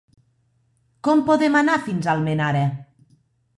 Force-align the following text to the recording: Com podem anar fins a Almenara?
Com 1.09 1.21
podem 1.27 1.59
anar 1.61 1.77
fins 1.89 2.09
a 2.11 2.17
Almenara? 2.17 2.65